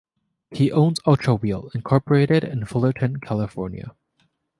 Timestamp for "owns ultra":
0.71-1.35